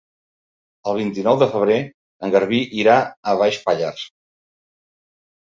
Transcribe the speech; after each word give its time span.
El 0.91 0.95
vint-i-nou 0.99 1.37
de 1.43 1.47
febrer 1.51 1.77
en 2.29 2.33
Garbí 2.37 2.63
irà 2.85 2.97
a 3.05 3.37
Baix 3.43 3.61
Pallars. 3.69 4.09